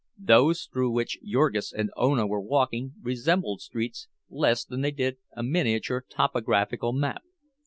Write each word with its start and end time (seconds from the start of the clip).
Those 0.17 0.67
through 0.73 0.89
which 0.89 1.19
Jurgis 1.23 1.71
and 1.71 1.91
Ona 1.95 2.25
were 2.25 2.41
walking 2.41 2.95
resembled 3.03 3.61
streets 3.61 4.07
less 4.31 4.65
than 4.65 4.81
they 4.81 4.89
did 4.89 5.17
a 5.37 5.43
miniature 5.43 6.03
topographical 6.09 6.91
map. 6.91 7.21